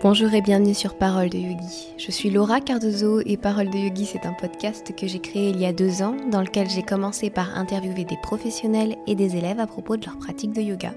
[0.00, 1.92] Bonjour et bienvenue sur Parole de Yogi.
[1.98, 5.60] Je suis Laura Cardozo et Parole de Yogi, c'est un podcast que j'ai créé il
[5.60, 9.58] y a deux ans dans lequel j'ai commencé par interviewer des professionnels et des élèves
[9.58, 10.92] à propos de leur pratique de yoga.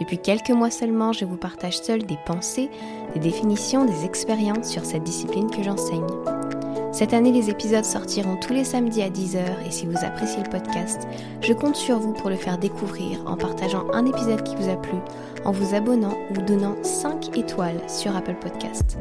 [0.00, 2.70] Depuis quelques mois seulement, je vous partage seul des pensées,
[3.12, 6.06] des définitions, des expériences sur cette discipline que j'enseigne.
[6.92, 10.50] Cette année, les épisodes sortiront tous les samedis à 10h et si vous appréciez le
[10.50, 11.06] podcast,
[11.40, 14.76] je compte sur vous pour le faire découvrir en partageant un épisode qui vous a
[14.76, 14.96] plu,
[15.44, 18.98] en vous abonnant ou donnant 5 étoiles sur Apple Podcast.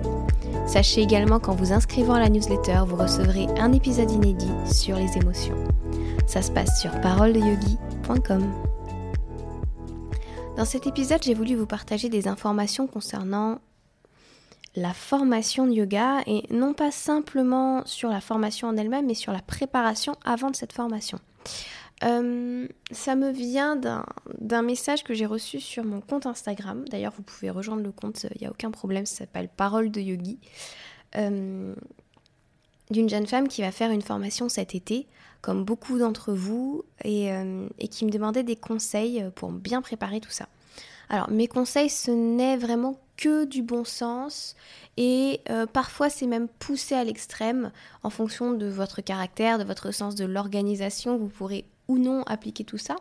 [0.67, 5.17] Sachez également qu'en vous inscrivant à la newsletter, vous recevrez un épisode inédit sur les
[5.17, 5.57] émotions.
[6.27, 8.51] Ça se passe sur paroledeyogi.com.
[10.57, 13.59] Dans cet épisode, j'ai voulu vous partager des informations concernant
[14.75, 19.33] la formation de yoga et non pas simplement sur la formation en elle-même, mais sur
[19.33, 21.19] la préparation avant de cette formation.
[22.03, 26.85] Euh, ça me vient d'un message que j'ai reçu sur mon compte Instagram.
[26.89, 30.01] D'ailleurs, vous pouvez rejoindre le compte, il n'y a aucun problème, ça s'appelle Parole de
[30.01, 30.39] Yogi.
[31.15, 31.75] Euh,
[32.89, 35.07] d'une jeune femme qui va faire une formation cet été,
[35.41, 40.31] comme beaucoup d'entre vous, et, euh, qui me demandait des conseils pour bien préparer tout
[40.31, 40.47] ça.
[41.09, 44.55] Alors, mes conseils, ce n'est vraiment que du bon sens
[44.97, 49.91] et euh, parfois c'est même poussé à l'extrême en fonction de votre caractère, de votre
[49.91, 51.65] sens de l'organisation, vous pourrez
[51.97, 52.95] non appliquer tout ça.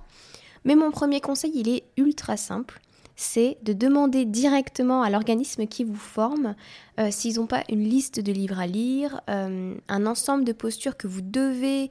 [0.64, 2.80] Mais mon premier conseil, il est ultra simple
[3.22, 6.54] c'est de demander directement à l'organisme qui vous forme
[6.98, 10.96] euh, s'ils n'ont pas une liste de livres à lire, euh, un ensemble de postures
[10.96, 11.90] que vous devez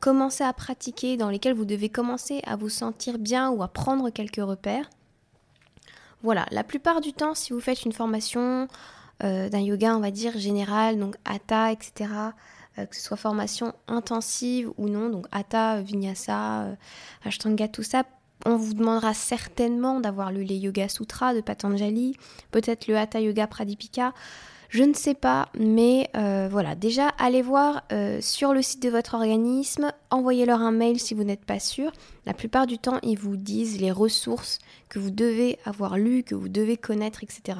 [0.00, 4.10] commencer à pratiquer, dans lesquelles vous devez commencer à vous sentir bien ou à prendre
[4.10, 4.90] quelques repères.
[6.22, 8.68] Voilà, la plupart du temps, si vous faites une formation
[9.22, 12.30] euh, d'un yoga, on va dire général, donc hatha, etc., euh,
[12.84, 16.74] que ce soit formation intensive ou non, donc hatha, vinyasa, euh,
[17.24, 18.04] ashtanga, tout ça,
[18.44, 22.16] on vous demandera certainement d'avoir lu les Yoga Sutras de Patanjali,
[22.50, 24.12] peut-être le Hatha Yoga Pradipika.
[24.68, 28.90] Je ne sais pas, mais euh, voilà, déjà allez voir euh, sur le site de
[28.90, 31.92] votre organisme, envoyez-leur un mail si vous n'êtes pas sûr.
[32.26, 34.58] La plupart du temps, ils vous disent les ressources
[34.88, 37.58] que vous devez avoir lues, que vous devez connaître, etc.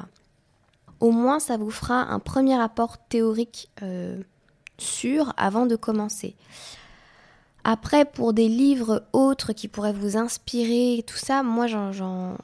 [0.99, 4.21] Au moins, ça vous fera un premier apport théorique euh,
[4.77, 6.35] sûr avant de commencer.
[7.63, 12.37] Après, pour des livres autres qui pourraient vous inspirer, tout ça, moi j'en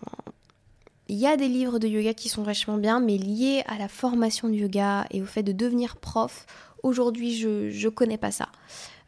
[1.10, 3.88] il y a des livres de yoga qui sont vachement bien, mais liés à la
[3.88, 6.46] formation de yoga et au fait de devenir prof,
[6.82, 8.50] aujourd'hui je ne connais pas ça.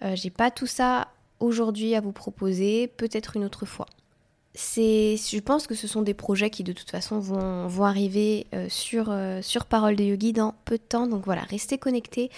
[0.03, 1.07] Euh, j'ai pas tout ça
[1.39, 3.87] aujourd'hui à vous proposer, peut-être une autre fois.
[4.55, 9.07] Je pense que ce sont des projets qui de toute façon vont, arriver euh, sur,
[9.09, 11.07] euh, sur Parole de Yogi dans peu de temps.
[11.07, 12.29] Donc voilà, restez connectés.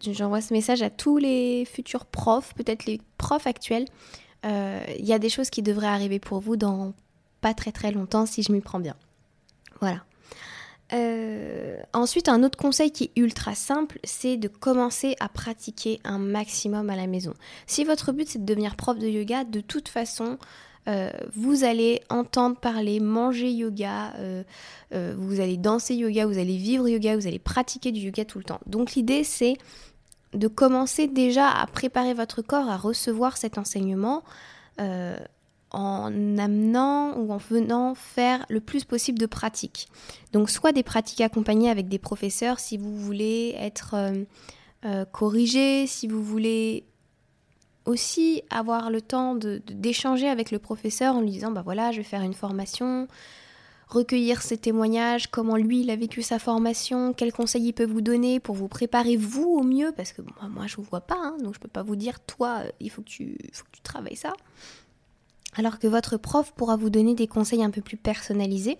[0.00, 3.86] J'envoie ce message à tous les futurs profs, peut-être les profs actuels.
[4.44, 6.94] Il y a des choses qui devraient arriver pour vous dans
[7.40, 8.94] pas très très longtemps si je m'y prends bien.
[9.80, 10.04] Voilà.
[10.92, 16.18] Euh, ensuite, un autre conseil qui est ultra simple, c'est de commencer à pratiquer un
[16.18, 17.34] maximum à la maison.
[17.66, 20.38] Si votre but c'est de devenir prof de yoga, de toute façon,
[20.88, 24.42] euh, vous allez entendre parler, manger yoga, euh,
[24.90, 28.44] vous allez danser yoga, vous allez vivre yoga, vous allez pratiquer du yoga tout le
[28.44, 28.60] temps.
[28.66, 29.54] Donc l'idée c'est
[30.32, 34.22] de commencer déjà à préparer votre corps à recevoir cet enseignement
[35.72, 39.88] en amenant ou en venant faire le plus possible de pratiques.
[40.32, 44.24] Donc soit des pratiques accompagnées avec des professeurs si vous voulez être euh,
[44.84, 46.84] euh, corrigé, si vous voulez
[47.90, 52.04] aussi avoir le temps d'échanger avec le professeur en lui disant bah voilà je vais
[52.04, 53.08] faire une formation,
[53.88, 58.00] recueillir ses témoignages, comment lui il a vécu sa formation, quels conseils il peut vous
[58.00, 61.36] donner pour vous préparer vous au mieux parce que moi je vous vois pas hein,
[61.42, 64.16] donc je peux pas vous dire toi il faut que tu, faut que tu travailles
[64.16, 64.32] ça
[65.56, 68.78] alors que votre prof pourra vous donner des conseils un peu plus personnalisés.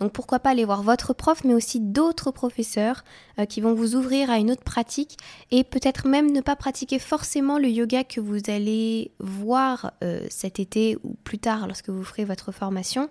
[0.00, 3.04] Donc pourquoi pas aller voir votre prof, mais aussi d'autres professeurs
[3.38, 5.16] euh, qui vont vous ouvrir à une autre pratique
[5.50, 10.58] et peut-être même ne pas pratiquer forcément le yoga que vous allez voir euh, cet
[10.58, 13.08] été ou plus tard lorsque vous ferez votre formation.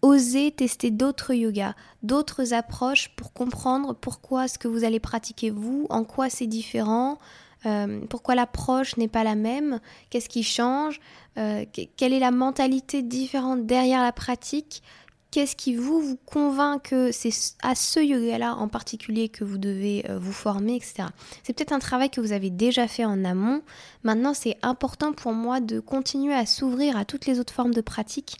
[0.00, 5.86] Osez tester d'autres yogas, d'autres approches pour comprendre pourquoi ce que vous allez pratiquer vous,
[5.90, 7.18] en quoi c'est différent,
[7.66, 9.80] euh, pourquoi l'approche n'est pas la même,
[10.10, 11.00] qu'est-ce qui change,
[11.38, 11.64] euh,
[11.96, 14.82] quelle est la mentalité différente derrière la pratique,
[15.30, 17.32] qu'est-ce qui vous vous convainc que c'est
[17.62, 21.08] à ce yoga-là en particulier que vous devez euh, vous former, etc.
[21.42, 23.62] C'est peut-être un travail que vous avez déjà fait en amont.
[24.02, 27.80] Maintenant, c'est important pour moi de continuer à s'ouvrir à toutes les autres formes de
[27.80, 28.38] pratique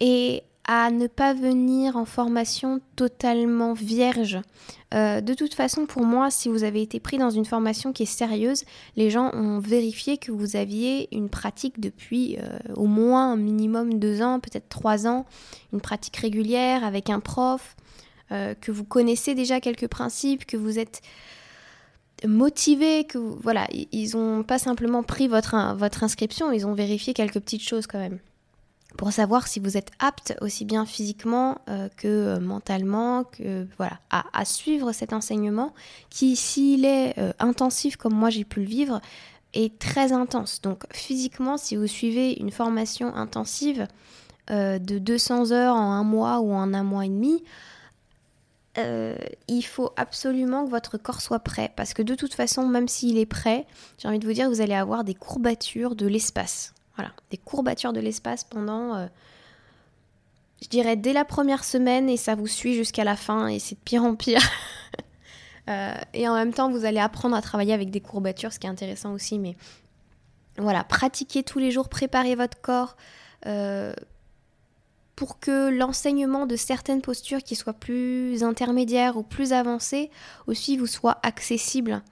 [0.00, 4.40] et à ne pas venir en formation totalement vierge.
[4.94, 8.04] Euh, de toute façon, pour moi, si vous avez été pris dans une formation qui
[8.04, 8.64] est sérieuse,
[8.96, 13.98] les gens ont vérifié que vous aviez une pratique depuis euh, au moins un minimum
[13.98, 15.26] deux ans, peut-être trois ans,
[15.72, 17.76] une pratique régulière avec un prof.
[18.62, 21.02] que vous connaissez déjà quelques principes, que vous êtes
[22.26, 27.40] motivé, que voilà, ils n'ont pas simplement pris votre, votre inscription, ils ont vérifié quelques
[27.40, 28.20] petites choses quand même
[28.96, 33.24] pour savoir si vous êtes apte aussi bien physiquement euh, que euh, mentalement,
[33.78, 35.72] voilà, à, suivre cet enseignement
[36.10, 39.00] qui, s'il est euh, intensif comme moi j'ai pu le vivre,
[39.54, 40.60] est très intense.
[40.62, 43.86] Donc physiquement, si vous suivez une formation intensive
[44.48, 47.44] de 200 heures en un mois ou en un mois et demi,
[48.76, 51.70] il faut absolument que votre corps soit prêt.
[51.76, 53.66] Parce que de toute façon, même s'il est prêt,
[53.98, 56.72] j'ai envie de vous dire, vous allez avoir des courbatures de l'espace.
[57.30, 59.06] Des courbatures de l'espace pendant, euh,
[60.62, 63.74] je dirais, dès la première semaine et ça vous suit jusqu'à la fin et c'est
[63.74, 64.42] de pire en pire.
[65.70, 68.66] Euh, et en même temps, vous allez apprendre à travailler avec des courbatures, ce qui
[68.66, 69.38] est intéressant aussi.
[69.38, 69.56] Mais
[70.58, 72.96] voilà, pratiquez tous les jours, préparez votre corps
[73.46, 73.94] euh,
[75.14, 80.10] pour que l'enseignement de certaines postures qui soient plus intermédiaires ou plus avancées
[80.48, 82.02] aussi vous soit accessible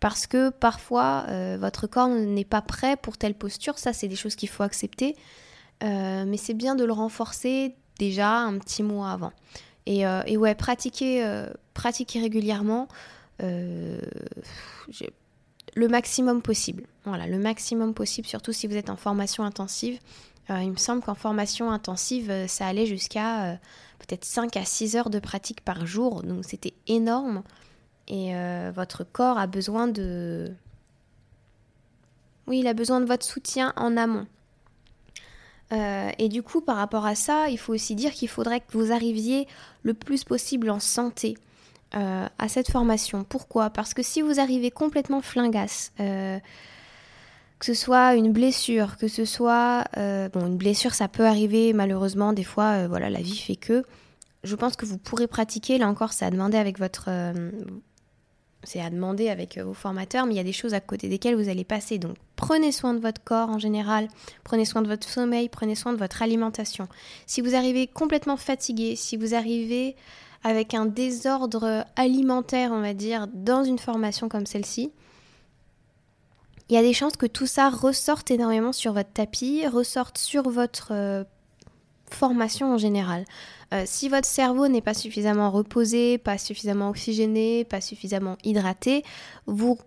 [0.00, 4.16] parce que parfois euh, votre corps n'est pas prêt pour telle posture, ça c'est des
[4.16, 5.16] choses qu'il faut accepter,
[5.82, 9.32] euh, mais c'est bien de le renforcer déjà un petit mois avant.
[9.86, 11.26] Et, euh, ouais, pratiquer,
[11.74, 12.88] pratiquer régulièrement
[13.40, 14.00] le
[15.88, 16.84] maximum possible.
[17.04, 19.98] Voilà, le maximum possible, surtout si vous êtes en formation intensive.
[20.50, 23.58] il me semble qu'en formation intensive, ça allait jusqu'à
[23.98, 27.42] peut-être 5 à 6 heures de pratique par jour, donc c'était énorme
[28.08, 30.50] et euh, votre corps a besoin de...
[32.46, 34.26] Oui, il a besoin de votre soutien en amont.
[35.72, 38.72] Euh, et du coup, par rapport à ça, il faut aussi dire qu'il faudrait que
[38.72, 39.46] vous arriviez
[39.82, 41.36] le plus possible en santé
[41.94, 43.24] euh, à cette formation.
[43.24, 43.68] Pourquoi?
[43.68, 46.40] Parce que si vous arrivez complètement flingasse, que
[47.60, 49.84] ce soit une blessure, que ce soit...
[50.32, 53.84] bon, une blessure, ça peut arriver malheureusement, des fois, voilà, la vie fait que...
[54.44, 57.10] Je pense que vous pourrez pratiquer, là encore, ça a demandé avec votre,
[58.64, 61.08] c'est à demander avec euh, vos formateurs, mais il y a des choses à côté
[61.08, 61.98] desquelles vous allez passer.
[61.98, 64.08] Donc prenez soin de votre corps en général,
[64.44, 66.88] prenez soin de votre sommeil, prenez soin de votre alimentation.
[67.26, 69.96] Si vous arrivez complètement fatigué, si vous arrivez
[70.44, 74.92] avec un désordre alimentaire, on va dire, dans une formation comme celle-ci,
[76.68, 80.50] il y a des chances que tout ça ressorte énormément sur votre tapis, ressorte sur
[80.50, 81.24] votre euh,
[82.14, 83.24] formation en général.
[83.74, 89.04] Euh, si votre cerveau n'est pas suffisamment reposé, pas suffisamment oxygéné, pas suffisamment hydraté,
[89.46, 89.78] vous,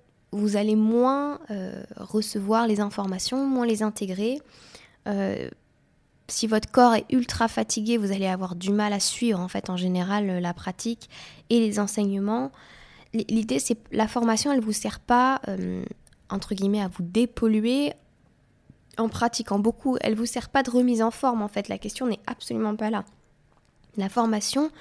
[0.55, 4.39] allez moins euh, recevoir les informations, moins les intégrer.
[5.07, 5.49] Euh,
[6.27, 9.69] si votre corps est ultra fatigué, vous allez avoir du mal à suivre en fait
[9.69, 11.09] en général la pratique
[11.49, 12.51] et les enseignements.
[13.13, 15.41] L'idée c'est la formation, elle vous sert pas
[16.29, 17.91] entre guillemets à vous dépolluer
[18.97, 19.97] en pratiquant beaucoup.
[20.01, 21.67] Elle vous sert pas de remise en forme en fait.
[21.69, 23.05] La question n'est absolument pas là.
[23.97, 24.71] La formation,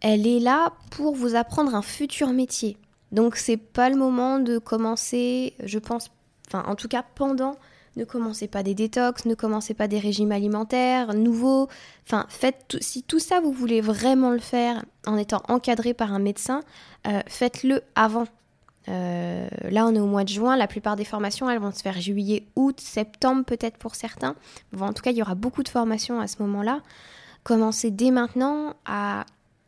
[0.00, 2.76] elle est là pour vous apprendre un futur métier.
[3.12, 6.10] Donc c'est pas le moment de commencer, je pense,
[6.48, 7.56] enfin en tout cas pendant,
[7.96, 11.68] ne commencez pas des détox, ne commencez pas des régimes alimentaires nouveaux.
[12.06, 16.18] Enfin, faites si tout ça vous voulez vraiment le faire en étant encadré par un
[16.18, 16.62] médecin,
[17.06, 18.26] euh, faites-le avant.
[18.88, 20.56] Euh, là, on est au mois de juin.
[20.56, 24.34] La plupart des formations, elles vont se faire juillet, août, septembre, peut-être pour certains.
[24.78, 26.80] en tout cas, il y aura beaucoup de formations à ce moment-là
[27.44, 29.26] commencez dès maintenant à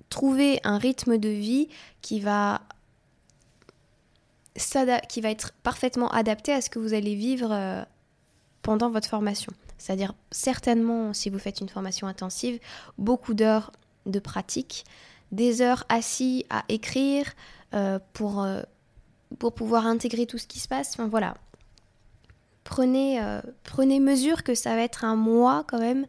[0.08, 1.68] trouver un rythme de vie
[2.02, 2.62] qui va
[5.10, 7.82] qui va être parfaitement adapté à ce que vous allez vivre euh,
[8.62, 9.52] pendant votre formation.
[9.76, 12.58] C'est-à-dire certainement, si vous faites une formation intensive,
[12.96, 13.70] beaucoup d'heures
[14.06, 14.86] de pratique,
[15.30, 17.26] des heures assis à écrire
[17.74, 18.46] euh, pour,
[19.38, 20.90] pour pouvoir intégrer tout ce qui se passe.
[20.94, 21.34] Enfin voilà.
[22.64, 23.20] Prenez,
[23.62, 26.06] prenez mesure que ça va être un mois quand même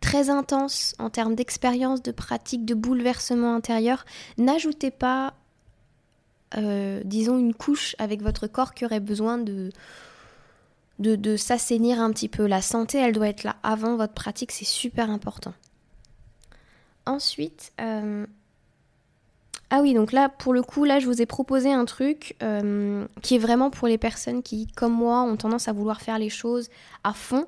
[0.00, 4.04] très intense en termes d'expérience, de pratique, de bouleversement intérieur.
[4.38, 5.34] N'ajoutez pas,
[6.56, 9.70] euh, disons, une couche avec votre corps qui aurait besoin de,
[11.36, 12.46] s'assainir un petit peu.
[12.46, 15.54] La santé, elle doit être là avant votre pratique, c'est super important.
[17.06, 18.26] Ensuite, euh,
[19.72, 23.06] ah oui, donc là, pour le coup, là, je vous ai proposé un truc euh,
[23.22, 26.28] qui est vraiment pour les personnes qui, comme moi, ont tendance à vouloir faire les
[26.28, 26.68] choses
[27.04, 27.46] à fond.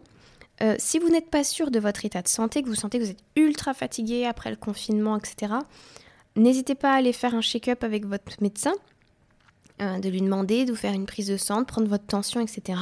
[0.62, 3.05] Euh, si vous n'êtes pas sûr de votre état de santé, que vous sentez que
[3.05, 5.55] vous êtes ultra fatigué après le confinement, etc.,
[6.37, 8.75] n'hésitez pas à aller faire un check-up avec votre médecin,
[9.81, 12.41] euh, de lui demander de vous faire une prise de sang, de prendre votre tension,
[12.41, 12.79] etc.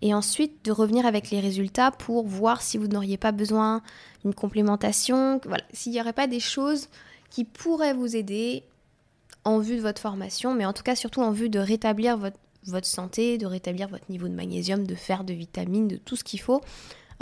[0.00, 3.80] Et ensuite de revenir avec les résultats pour voir si vous n'auriez pas besoin
[4.24, 6.88] d'une complémentation, voilà, s'il n'y aurait pas des choses
[7.30, 8.64] qui pourraient vous aider
[9.44, 12.38] en vue de votre formation, mais en tout cas surtout en vue de rétablir votre,
[12.66, 16.24] votre santé, de rétablir votre niveau de magnésium, de fer, de vitamines, de tout ce
[16.24, 16.60] qu'il faut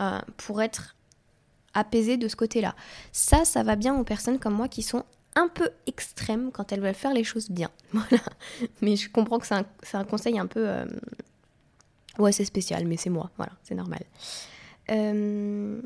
[0.00, 0.96] euh, pour être
[1.74, 2.74] apaisé de ce côté-là.
[3.12, 5.04] Ça, ça va bien aux personnes comme moi qui sont
[5.36, 7.70] un peu extrêmes quand elles veulent faire les choses bien.
[7.92, 8.22] Voilà.
[8.80, 10.68] Mais je comprends que c'est un, un, conseil un peu...
[10.68, 10.84] Euh,
[12.18, 13.30] ouais, c'est spécial, mais c'est moi.
[13.36, 14.02] Voilà, c'est normal.
[14.90, 15.80] Euh,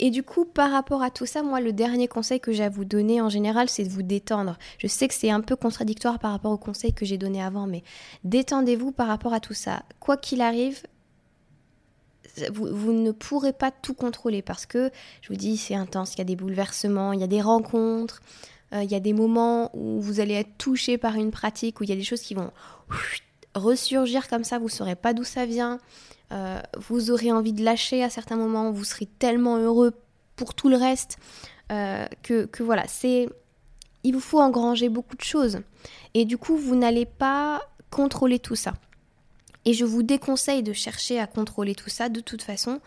[0.00, 2.68] et du coup, par rapport à tout ça, moi, le dernier conseil que j'ai à
[2.68, 4.56] vous donner en général, c'est de vous détendre.
[4.78, 7.66] Je sais que c'est un peu contradictoire par rapport au conseil que j'ai donné avant,
[7.66, 7.82] mais
[8.24, 9.82] détendez-vous par rapport à tout ça.
[9.98, 10.82] Quoi qu'il arrive,
[12.52, 14.90] vous, ne pourrez pas tout contrôler parce que,
[15.22, 18.22] je vous dis, c'est intense, il y a des bouleversements, il y a des rencontres,
[18.72, 21.84] euh, il y a des moments où vous allez être touché par une pratique, où
[21.84, 22.52] il y a des choses qui vont
[23.54, 25.80] ressurgir comme ça, vous ne saurez pas d'où ça vient.
[26.32, 29.92] Euh, vous aurez envie de lâcher à certains moments, vous serez tellement heureux
[30.36, 31.18] pour tout le reste
[31.72, 33.28] euh, que, voilà, c'est
[34.04, 35.58] il vous faut engranger beaucoup de choses
[36.14, 38.74] et du coup vous n'allez pas contrôler tout ça.
[39.64, 42.80] Et je vous déconseille de chercher à contrôler tout ça de toute façon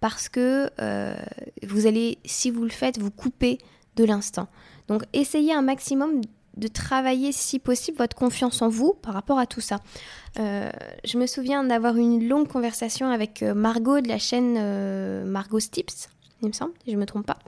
[0.00, 1.16] parce que euh,
[1.62, 3.58] vous allez, si vous le faites, vous couper
[3.96, 4.48] de l'instant.
[4.88, 6.20] Donc essayez un maximum
[6.56, 9.80] de travailler si possible votre confiance en vous par rapport à tout ça.
[10.38, 10.70] Euh,
[11.04, 15.24] je me souviens d'avoir une longue conversation avec euh, Margot de la chaîne euh,
[15.70, 16.08] Tips,
[16.42, 17.38] il me semble, si je ne me trompe pas,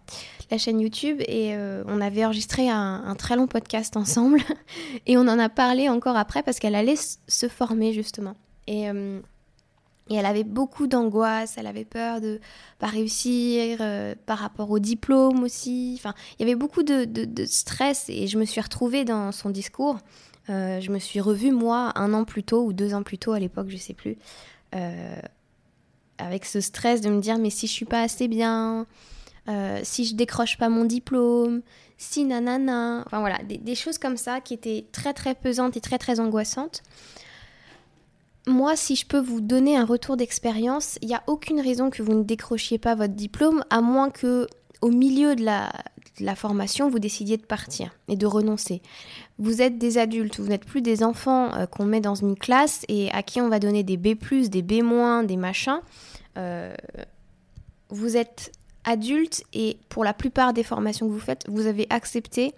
[0.50, 1.54] la chaîne YouTube, et
[1.86, 4.40] on avait enregistré un, un, très long podcast ensemble,
[5.06, 8.36] et on en a parlé encore après parce qu'elle allait se former justement.
[8.66, 8.88] Et
[10.08, 12.40] et elle avait beaucoup d'angoisse, elle avait peur de
[12.78, 15.94] pas réussir euh, par rapport au diplôme aussi.
[15.98, 17.08] Enfin, il y avait beaucoup de,
[17.46, 19.98] stress et je me suis retrouvée dans son discours.
[20.48, 23.32] Euh, je me suis revue, moi, un an plus tôt ou deux ans plus tôt
[23.32, 24.16] à l'époque, je sais plus,
[24.76, 25.20] euh,
[26.18, 28.86] avec ce stress de me dire mais si je suis pas assez bien,
[29.82, 31.62] si je décroche pas mon diplôme,
[31.98, 33.02] si nanana.
[33.06, 36.20] Enfin voilà, des, des choses comme ça qui étaient très très pesantes et très très
[36.20, 36.82] angoissantes
[38.46, 42.02] moi, si je peux vous donner un retour d'expérience, il n'y a aucune raison que
[42.02, 44.46] vous ne décrochiez pas votre diplôme, à moins que
[44.82, 45.72] au milieu de la,
[46.36, 48.82] formation, vous décidiez de partir et de renoncer.
[49.38, 52.84] Vous êtes des adultes, vous n'êtes plus des enfants euh, qu'on met dans une classe
[52.88, 54.14] et à qui on va donner des B,
[54.48, 55.80] des B-, des machins.
[56.36, 56.74] Euh,
[57.88, 58.52] vous êtes
[58.84, 62.54] adulte et pour la plupart des formations que vous faites, vous avez accepté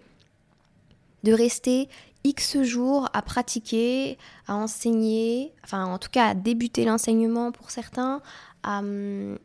[1.25, 1.89] de rester
[2.29, 8.21] X jours à pratiquer, à enseigner, enfin en tout cas à débuter l'enseignement pour certains,
[8.67, 9.39] hum,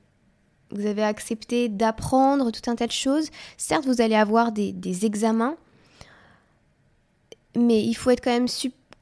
[0.71, 3.29] vous avez accepté d'apprendre tout un tas de choses.
[3.57, 5.55] Certes, vous allez avoir des, examens,
[7.55, 8.47] mais il faut être quand même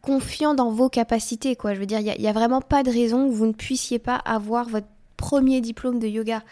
[0.02, 1.56] confiant dans vos capacités.
[1.56, 1.74] Quoi.
[1.74, 4.18] Je veux dire, il n'y a, vraiment pas de raison que vous ne puissiez pas
[4.18, 6.44] avoir votre premier diplôme de yoga.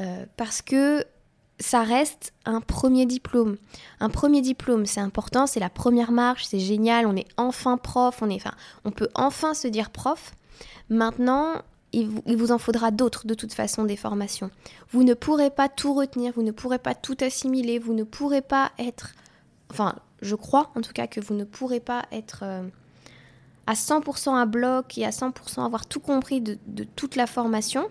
[0.00, 1.04] Euh, parce que
[1.60, 3.56] ça reste un premier diplôme.
[4.00, 8.18] Un premier diplôme, c'est important, c'est la première marche, c'est génial, on est enfin prof,
[8.22, 10.32] on, est, enfin, on peut enfin se dire prof.
[10.88, 14.50] Maintenant, il vous, en faudra d'autres de toute façon des formations.
[14.90, 18.42] Vous ne pourrez pas tout retenir, vous ne pourrez pas tout assimiler, vous ne pourrez
[18.42, 19.12] pas être...
[19.70, 22.66] Enfin, je crois en tout cas que vous ne pourrez pas être euh,
[23.68, 26.58] à 100% à bloc et à 100% avoir tout compris de
[26.96, 27.88] toute la formation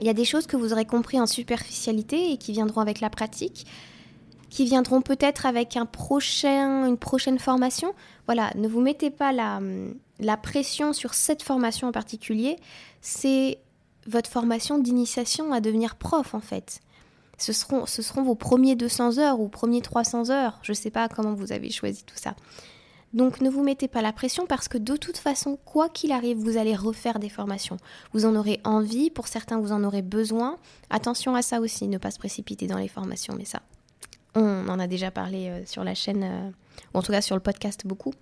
[0.00, 3.00] il y a des choses que vous aurez compris en superficialité et qui viendront avec
[3.00, 3.66] la pratique,
[4.50, 7.94] qui viendront peut-être avec un prochain, une prochaine formation.
[8.26, 9.60] Voilà, ne vous mettez pas la,
[10.20, 12.56] la pression sur cette formation en particulier.
[13.00, 13.58] C'est
[14.06, 16.80] votre formation d'initiation à devenir prof en fait.
[17.36, 20.58] Ce seront, ce seront vos premiers 200 heures ou premiers 300 heures.
[20.62, 22.34] Je ne sais pas comment vous avez choisi tout ça.
[23.14, 26.36] Donc ne vous mettez pas la pression parce que de toute façon, quoi qu'il arrive,
[26.36, 27.78] vous allez refaire des formations.
[28.12, 30.58] Vous en aurez envie, pour certains vous en aurez besoin.
[30.90, 33.62] Attention à ça aussi, ne pas se précipiter dans les formations, mais ça,
[34.34, 36.50] on en a déjà parlé euh, sur la chaîne, euh,
[36.94, 38.12] ou en tout cas sur le podcast beaucoup.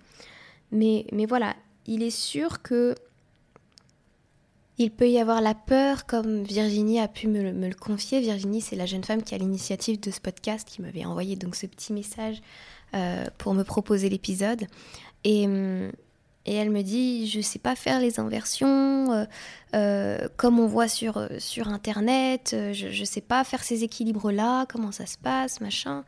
[0.71, 2.95] Mais, voilà, il est sûr que
[4.79, 8.21] il peut y avoir la peur, comme Virginie a pu me le confier.
[8.21, 11.55] Virginie, c'est la jeune femme qui a l'initiative de ce podcast, qui m'avait envoyé donc
[11.55, 12.41] ce petit message
[13.37, 14.67] pour me proposer l'épisode.
[15.23, 15.43] Et,
[16.45, 19.25] et, elle me dit, je sais pas faire les inversions euh,
[19.75, 24.93] euh, comme on voit sur, sur Internet, je, je sais pas faire ces équilibres-là, comment
[24.93, 26.05] ça se passe, machin.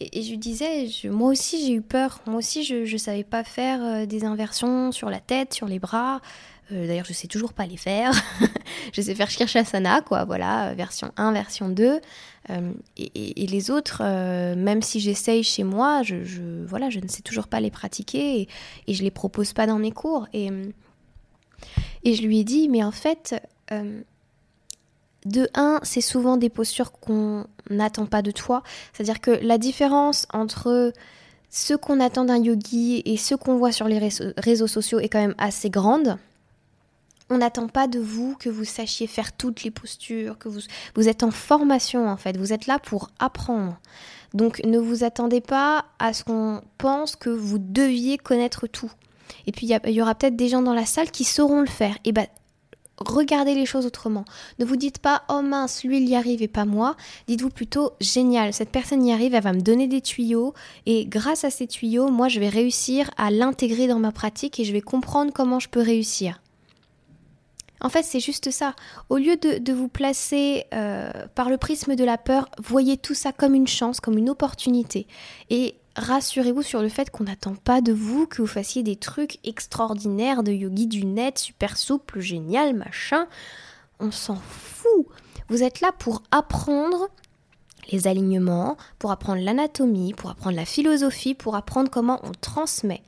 [0.00, 3.44] Et, je lui disais, moi aussi j'ai eu peur, moi aussi je ne savais pas
[3.44, 6.20] faire des inversions sur la tête, sur les bras.
[6.70, 8.12] D'ailleurs, je sais toujours pas les faire.
[8.94, 12.00] je sais faire Shirshasana, quoi, voilà, version 1, version 2.
[12.50, 17.22] Euh, et, les autres, euh, même si j'essaye chez moi, je, voilà, je ne sais
[17.22, 18.48] toujours pas les pratiquer
[18.86, 20.26] et, je les propose pas dans mes cours.
[20.32, 20.50] Et,
[22.04, 24.00] et je lui ai dit, mais en fait, euh,
[25.24, 28.62] de un, c'est souvent des postures qu'on n'attend pas de toi.
[28.92, 30.92] C'est-à-dire que la différence entre
[31.48, 35.20] ce qu'on attend d'un yogi et ce qu'on voit sur les réseaux sociaux est quand
[35.20, 36.18] même assez grande
[37.32, 40.60] On n'attend pas de vous que vous sachiez faire toutes les postures, que vous,
[40.94, 43.78] vous êtes en formation en fait, vous êtes là pour apprendre.
[44.34, 48.92] Donc ne vous attendez pas à ce qu'on pense que vous deviez connaître tout.
[49.46, 51.96] Et puis il y, aura peut-être des gens dans la salle qui sauront le faire.
[52.04, 52.26] Et ben
[52.98, 54.26] regardez les choses autrement.
[54.58, 56.96] Ne vous dites pas oh mince, lui il y arrive et pas moi.
[57.28, 60.52] Dites-vous plutôt génial, cette personne y arrive, elle va me donner des tuyaux
[60.84, 64.66] et grâce à ces tuyaux, moi je vais réussir à l'intégrer dans ma pratique et
[64.66, 66.42] je vais comprendre comment je peux réussir.
[67.82, 68.74] En fait, c'est juste ça.
[69.08, 73.32] Au lieu de, vous placer euh, par le prisme de la peur, voyez tout ça
[73.32, 75.06] comme une chance, comme une opportunité.
[75.50, 79.38] Et rassurez-vous sur le fait qu'on n'attend pas de vous que vous fassiez des trucs
[79.44, 83.26] extraordinaires de yogi du net, super souple, génial, machin.
[83.98, 85.06] On s'en fout.
[85.48, 87.08] Vous êtes là pour apprendre
[87.90, 93.02] les alignements, pour apprendre l'anatomie, pour apprendre la philosophie, pour apprendre comment on transmet.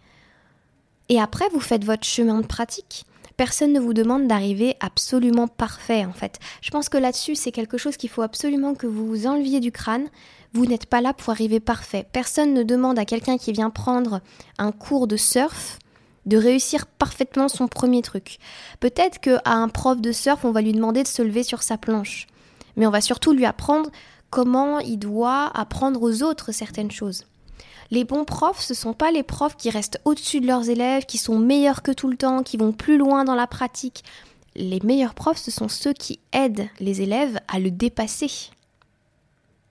[1.09, 3.07] Et après, vous faites votre chemin de pratique.
[3.37, 6.38] Personne ne vous demande d'arriver absolument parfait en fait.
[6.61, 9.73] Je pense que là-dessus, c'est quelque chose qu'il faut absolument que vous vous enleviez du
[9.73, 10.09] crâne.
[10.53, 12.07] Vous n'êtes pas là pour arriver parfait.
[12.12, 14.21] Personne ne demande à quelqu'un qui vient prendre
[14.59, 15.79] un cours de surf
[16.26, 18.38] de réussir parfaitement son premier truc.
[18.81, 21.76] Peut-être qu'à un prof de surf, on va lui demander de se lever sur sa
[21.76, 22.26] planche.
[22.76, 23.91] Mais on va surtout lui apprendre
[24.31, 27.26] comment il doit apprendre aux autres certaines choses.
[27.91, 31.19] Les bons profs, ce sont pas les profs qui restent au-dessus de leurs élèves, qui
[31.19, 34.05] sont meilleurs que tout le temps, qui vont plus loin dans la pratique.
[34.57, 38.31] Les meilleurs profs, ce sont ceux qui aident les élèves à le dépasser.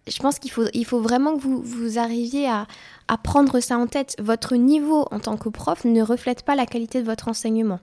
[0.07, 2.67] Je pense qu'il faut, vraiment que vous, vous arriviez à,
[3.07, 4.15] à prendre ça en tête.
[4.19, 7.79] Votre niveau en tant que prof ne reflète pas la qualité de votre enseignement.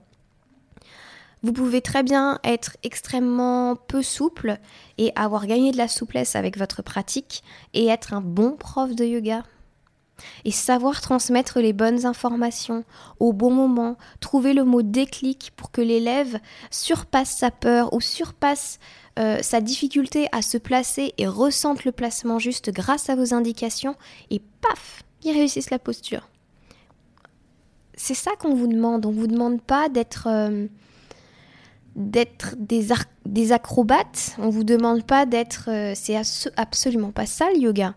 [1.43, 4.59] Vous pouvez très bien être extrêmement peu souple
[4.99, 7.43] et avoir gagné de la souplesse avec votre pratique
[7.73, 9.43] et être un bon prof de yoga
[10.45, 12.83] et savoir transmettre les bonnes informations
[13.19, 18.79] au bon moment, trouver le mot déclic pour que l'élève surpasse sa peur ou surpasse
[19.19, 23.95] euh, sa difficulté à se placer et ressente le placement juste grâce à vos indications
[24.29, 26.29] et paf, il réussisse la posture.
[27.95, 30.27] C'est ça qu'on vous demande, on ne vous demande pas d'être...
[30.27, 30.67] Euh,
[31.97, 32.87] d'être des,
[33.25, 35.69] des, acrobates, on vous demande pas d'être...
[35.69, 36.15] Euh, c'est
[36.55, 37.95] absolument pas ça le yoga.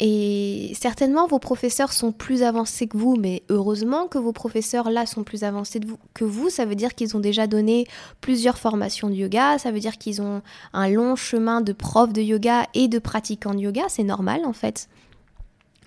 [0.00, 5.06] Et certainement, vos professeurs sont plus avancés que vous, mais heureusement que vos professeurs là
[5.06, 5.80] sont plus avancés
[6.14, 6.50] que vous.
[6.50, 7.86] Ça veut dire qu'ils ont déjà donné
[8.20, 12.22] plusieurs formations de yoga, ça veut dire qu'ils ont un long chemin de prof de
[12.22, 14.88] yoga et de pratiquants de yoga, c'est normal en fait.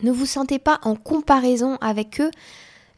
[0.03, 2.31] Ne vous sentez pas en comparaison avec eux,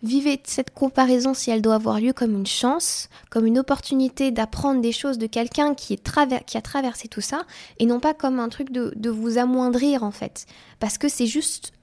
[0.01, 4.81] Vivez cette comparaison si elle doit avoir lieu comme une chance, comme une opportunité d'apprendre
[4.81, 5.99] des choses de quelqu'un qui,
[6.45, 7.43] qui, a traversé tout ça,
[7.79, 10.45] et non pas comme un truc de, de vous amoindrir en fait.
[10.79, 11.73] Parce que c'est juste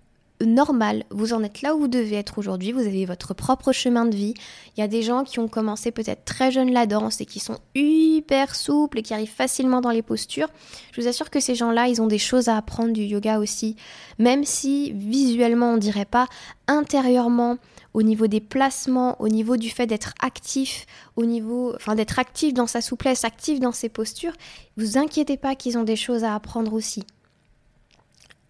[0.44, 4.04] normal, vous en êtes là où vous devez être aujourd'hui, vous avez votre propre chemin
[4.04, 4.34] de vie.
[4.76, 7.40] Il y a des gens qui ont commencé peut-être très jeunes la danse et qui
[7.40, 10.48] sont hyper souples et qui arrivent facilement dans les postures.
[10.92, 13.76] Je vous assure que ces gens-là, ils ont des choses à apprendre du yoga aussi,
[14.18, 16.28] même si visuellement on dirait pas,
[16.66, 17.56] intérieurement
[17.96, 20.84] au niveau des placements, au niveau du fait d'être actif,
[21.16, 24.34] au niveau, enfin d'être actif dans sa souplesse, actif dans ses postures,
[24.76, 27.04] vous inquiétez pas qu'ils ont des choses à apprendre aussi.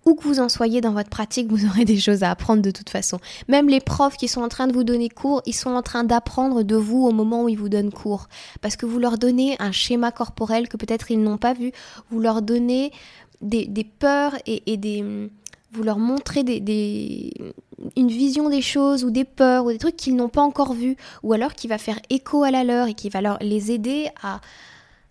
[0.04, 2.72] Où que vous en soyez dans votre pratique, vous aurez des choses à apprendre de
[2.72, 3.20] toute façon.
[3.46, 6.02] Même les profs qui sont en train de vous donner cours, ils sont en train
[6.02, 8.28] d'apprendre de vous au moment où ils vous donnent cours.
[8.62, 11.70] Parce que vous leur donnez un schéma corporel que peut-être ils n'ont pas vu.
[12.11, 12.90] Vous leur donnez
[13.42, 15.30] des, peurs et, des...
[15.76, 20.30] Vous leur montrez une vision des choses ou des peurs ou des trucs qu'ils n'ont
[20.30, 23.20] pas encore vus ou alors qui va faire écho à la leur et qui va
[23.20, 24.40] leur les aider à,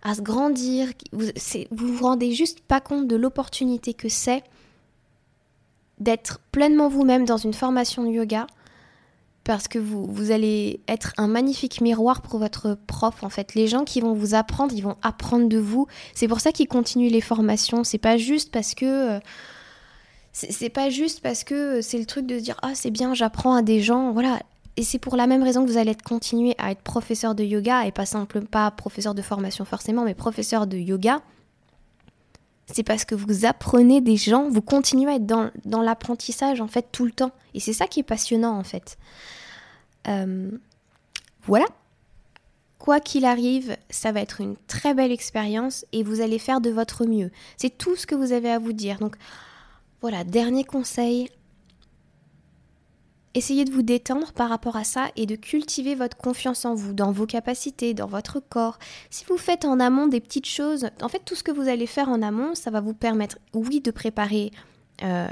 [0.02, 0.88] à se grandir.
[1.12, 1.26] Vous,
[1.70, 4.42] vous vous rendez juste pas compte de l'opportunité que c'est
[6.00, 8.46] d'être pleinement vous-même dans une formation de yoga
[9.46, 13.54] parce que vous, vous allez être un magnifique miroir pour votre prof en fait.
[13.54, 15.86] Les gens qui vont vous apprendre, ils vont apprendre de vous.
[16.14, 17.84] C'est pour ça qu'ils continuent les formations.
[17.84, 19.20] C'est pas juste parce que euh,
[20.36, 23.54] c'est pas juste parce que c'est le truc de se dire ah c'est bien j'apprends
[23.54, 24.38] à des gens voilà.
[24.78, 27.86] Et c'est pour la même raison que vous allez continuer à être professeur de yoga
[27.86, 31.22] et pas simplement pas professeur de formation forcément mais professeur de yoga.
[32.66, 36.66] C'est parce que vous apprenez des gens vous continuez à être dans, dans l'apprentissage en
[36.66, 37.32] fait tout le temps.
[37.54, 38.98] Et c'est ça qui est passionnant en fait.
[40.06, 40.50] Euh,
[41.44, 41.64] voilà.
[42.78, 46.68] Quoi qu'il arrive, ça va être une très belle expérience et vous allez faire de
[46.68, 47.30] votre mieux.
[47.56, 48.98] C'est tout ce que vous avez à vous dire.
[48.98, 49.16] Donc,
[50.00, 51.30] voilà, dernier conseil.
[53.34, 56.94] Essayez de vous détendre par rapport à ça et de cultiver votre confiance en vous,
[56.94, 58.78] dans vos capacités, dans votre corps.
[59.10, 61.86] Si vous faites en amont des petites choses, en fait tout ce que vous allez
[61.86, 64.52] faire en amont, ça va vous permettre, oui, de préparer
[65.02, 65.28] euh,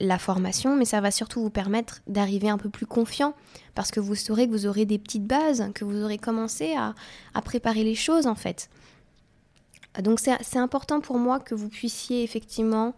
[0.00, 3.34] la formation, mais ça va surtout vous permettre d'arriver un peu plus confiant,
[3.74, 6.94] parce que vous saurez que vous aurez des petites bases, que vous aurez commencé à,
[7.42, 8.68] préparer les choses en fait.
[10.02, 12.94] Donc c'est important pour moi que vous puissiez effectivement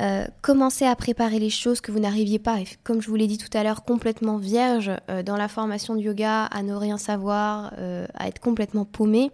[0.00, 3.38] euh, commencer à préparer les choses que vous n'arriviez pas, comme je vous l'ai dit
[3.38, 7.72] tout à l'heure, complètement vierge euh, dans la formation de yoga, à ne rien savoir,
[7.78, 9.30] euh, à être complètement paumé.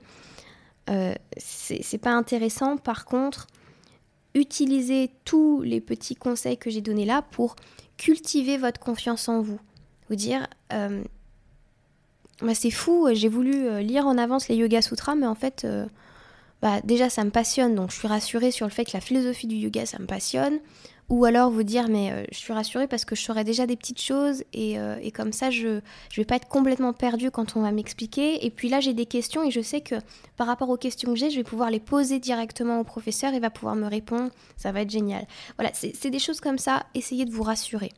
[1.38, 2.77] c'est pas intéressant.
[2.77, 3.46] Par contre,
[4.35, 7.57] utilisez tous les petits conseils que j'ai donnés là pour
[7.96, 9.61] cultiver votre confiance en vous.
[10.09, 15.37] Vous dire, bah, c'est fou, j'ai voulu lire en avance les Yoga Sutras, mais en
[15.37, 15.64] fait,
[16.62, 19.46] bah, déjà ça me passionne, donc je suis rassurée sur le fait que la philosophie
[19.46, 20.59] du yoga ça me passionne.
[21.09, 23.75] Ou alors vous dire mais euh, je suis rassurée parce que je saurai déjà des
[23.75, 25.81] petites choses et, euh, comme ça je ne
[26.16, 28.46] vais pas être complètement perdue quand on va m'expliquer.
[28.46, 29.96] Et puis là j'ai des questions et je sais que
[30.37, 33.40] par rapport aux questions que j'ai, je vais pouvoir les poser directement au professeur, il
[33.40, 35.27] va pouvoir me répondre, ça va être génial.
[35.59, 37.90] Voilà, c'est des choses comme ça, essayez de vous rassurer.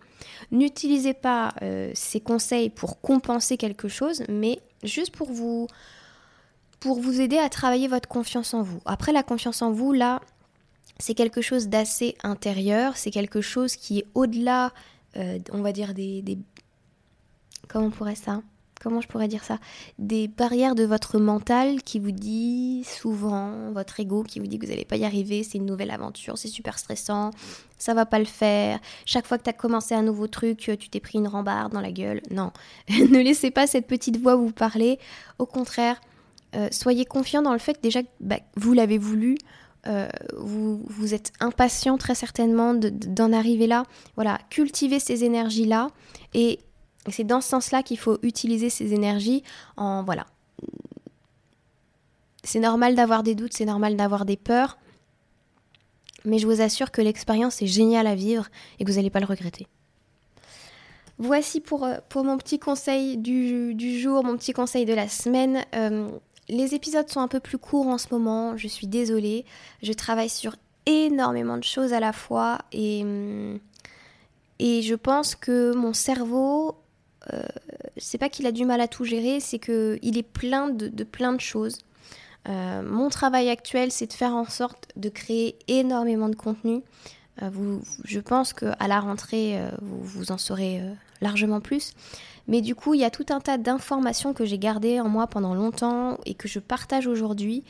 [0.52, 5.66] N'utilisez pas euh, ces conseils pour compenser quelque chose, mais juste pour vous
[6.82, 8.80] pour vous aider à travailler votre confiance en vous.
[8.86, 10.20] Après, la confiance en vous, là,
[10.98, 14.72] c'est quelque chose d'assez intérieur, c'est quelque chose qui est au-delà,
[15.16, 16.38] euh, on va dire, des, des...
[17.68, 18.42] Comment on pourrait ça
[18.80, 19.58] Comment je pourrais dire ça
[20.00, 24.66] Des barrières de votre mental qui vous dit souvent, votre ego qui vous dit que
[24.66, 27.30] vous n'allez pas y arriver, c'est une nouvelle aventure, c'est super stressant,
[27.78, 28.80] ça va pas le faire.
[29.06, 31.80] Chaque fois que tu as commencé un nouveau truc, tu t'es pris une rambarde dans
[31.80, 32.22] la gueule.
[32.32, 32.50] Non,
[32.88, 34.98] ne laissez pas cette petite voix vous parler.
[35.38, 36.00] Au contraire,
[36.54, 39.36] euh, soyez confiant dans le fait que déjà bah, vous l'avez voulu,
[39.86, 43.84] euh, vous, êtes impatient très certainement d'en arriver là.
[44.14, 45.88] Voilà, cultivez ces énergies-là
[46.34, 46.60] et
[47.08, 49.42] c'est dans ce sens-là qu'il faut utiliser ces énergies
[49.76, 50.26] en voilà.
[52.44, 54.78] C'est normal d'avoir des doutes, c'est normal d'avoir des peurs,
[56.24, 59.20] mais je vous assure que l'expérience est géniale à vivre et que vous n'allez pas
[59.20, 59.66] le regretter.
[61.18, 65.64] Voici pour, euh, mon petit conseil du, jour, mon petit conseil de la semaine.
[66.52, 69.46] Les épisodes sont un peu plus courts en ce moment, je suis désolée.
[69.82, 73.06] Je travaille sur énormément de choses à la fois et,
[74.58, 76.76] et je pense que mon cerveau,
[77.32, 77.42] euh,
[77.96, 81.32] c'est pas qu'il a du mal à tout gérer, c'est qu'il est plein de, plein
[81.32, 81.78] de choses.
[82.48, 86.82] Euh, mon travail actuel, c'est de faire en sorte de créer énormément de contenu.
[87.40, 90.82] Euh, je pense qu'à la rentrée, vous, vous, en saurez
[91.22, 91.94] largement plus.
[92.48, 95.26] Mais du coup, il y a tout un tas d'informations que j'ai gardées en moi
[95.26, 97.62] pendant longtemps et que je partage aujourd'hui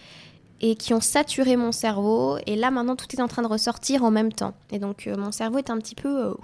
[0.63, 2.39] et qui ont saturé mon cerveau.
[2.47, 4.55] Et là, maintenant, tout est en train de ressortir en même temps.
[4.71, 6.27] Et donc, euh, mon cerveau est un petit peu...
[6.27, 6.35] Euh,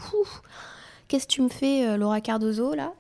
[1.07, 2.93] qu'est-ce que tu me fais, euh, Laura Cardozo, là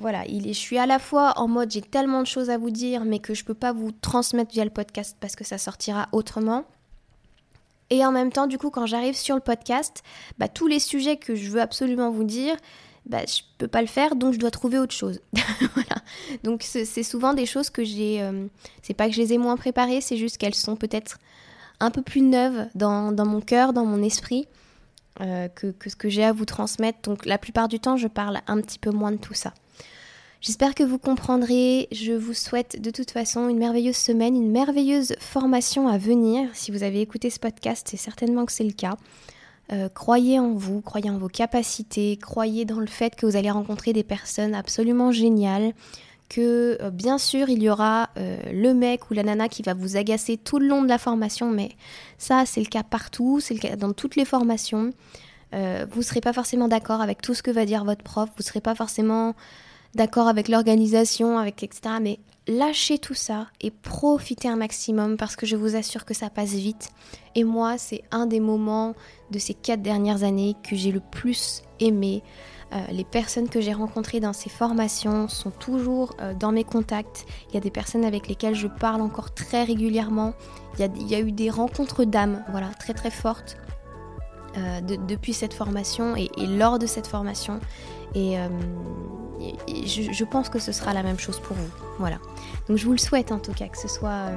[0.00, 2.58] voilà, il est, je suis à la fois en mode j'ai tellement de choses à
[2.58, 5.58] vous dire, mais que je peux pas vous transmettre via le podcast parce que ça
[5.58, 6.64] sortira autrement.
[7.90, 10.02] Et en même temps, du coup, quand j'arrive sur le podcast,
[10.38, 12.56] bah, tous les sujets que je veux absolument vous dire,
[13.08, 15.20] bah, je peux pas le faire, donc je dois trouver autre chose.
[15.74, 16.02] voilà.
[16.44, 18.22] Donc c'est souvent des choses que j'ai.
[18.22, 18.46] Euh,
[18.82, 21.18] c'est pas que je les ai moins préparées, c'est juste qu'elles sont peut-être
[21.80, 24.46] un peu plus neuves dans, dans mon cœur, dans mon esprit,
[25.20, 26.98] euh, que, que, ce que j'ai à vous transmettre.
[27.02, 29.54] Donc la plupart du temps, je parle un petit peu moins de tout ça.
[30.40, 31.88] J'espère que vous comprendrez.
[31.90, 36.48] Je vous souhaite de toute façon une merveilleuse semaine, une merveilleuse formation à venir.
[36.52, 38.96] Si vous avez écouté ce podcast, c'est certainement que c'est le cas.
[39.70, 43.50] Euh, croyez en vous, croyez en vos capacités, croyez dans le fait que vous allez
[43.50, 45.74] rencontrer des personnes absolument géniales,
[46.30, 49.74] que euh, bien sûr il y aura euh, le mec ou la nana qui va
[49.74, 51.72] vous agacer tout le long de la formation, mais
[52.16, 54.92] ça c'est le cas partout, c'est le cas dans toutes les formations.
[55.52, 58.42] vous ne serez pas forcément d'accord avec tout ce que va dire votre prof, vous
[58.42, 59.34] ne serez pas forcément
[59.94, 62.18] d'accord avec l'organisation, avec etc.
[62.48, 66.54] lâchez tout ça et profitez un maximum parce que je vous assure que ça passe
[66.54, 66.90] vite.
[67.34, 68.94] Et moi, c'est un des moments
[69.30, 72.22] de ces quatre dernières années que j'ai le plus aimé.
[72.72, 77.26] Euh, les personnes que j'ai rencontrées dans ces formations sont toujours euh, dans mes contacts.
[77.48, 80.32] Il y a des personnes avec lesquelles je parle encore très régulièrement.
[80.78, 83.56] Il y a, eu des rencontres d'âmes, voilà, très très fortes
[84.56, 87.60] euh, depuis cette formation et, lors de cette formation.
[88.14, 88.36] Et,
[89.68, 91.70] je, pense que ce sera la même chose pour vous.
[91.98, 92.18] Voilà.
[92.68, 94.30] Donc je vous le souhaite en tout cas, que ce soit,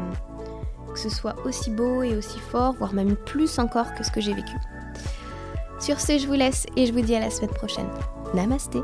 [0.94, 4.22] que ce soit aussi beau et aussi fort, voire même plus encore que ce que
[4.22, 4.56] j'ai vécu.
[5.80, 7.88] Sur ce, je vous laisse et je vous dis à la semaine prochaine.
[8.34, 8.82] Namasté